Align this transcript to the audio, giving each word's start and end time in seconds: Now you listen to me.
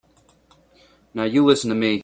Now 1.13 1.25
you 1.25 1.45
listen 1.45 1.69
to 1.69 1.75
me. 1.75 1.99